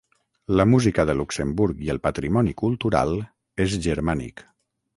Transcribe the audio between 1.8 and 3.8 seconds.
i el patrimoni cultural és